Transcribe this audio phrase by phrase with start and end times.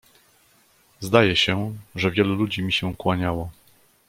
[0.99, 3.51] "Zdaje się, że wielu ludzi mi się kłaniało."